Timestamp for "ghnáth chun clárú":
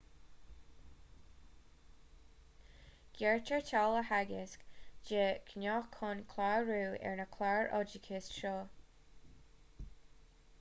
5.51-6.81